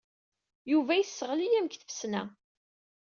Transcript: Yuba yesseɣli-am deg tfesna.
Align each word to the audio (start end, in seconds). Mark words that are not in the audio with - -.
Yuba 0.71 0.93
yesseɣli-am 0.95 1.65
deg 1.67 1.73
tfesna. 1.81 2.23